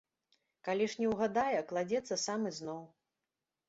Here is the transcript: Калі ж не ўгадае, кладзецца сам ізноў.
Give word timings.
Калі 0.67 0.85
ж 0.93 1.03
не 1.03 1.13
ўгадае, 1.13 1.61
кладзецца 1.71 2.21
сам 2.27 2.53
ізноў. 2.55 2.85